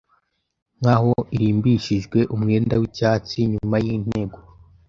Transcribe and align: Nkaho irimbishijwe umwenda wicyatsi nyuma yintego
Nkaho 0.79 1.13
irimbishijwe 1.35 2.19
umwenda 2.35 2.73
wicyatsi 2.81 3.37
nyuma 3.51 3.75
yintego 3.85 4.37